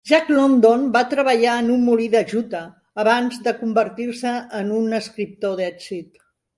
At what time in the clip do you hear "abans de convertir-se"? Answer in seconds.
3.05-4.35